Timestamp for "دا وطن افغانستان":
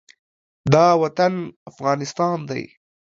0.73-2.37